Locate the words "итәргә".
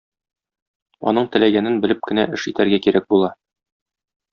2.55-2.83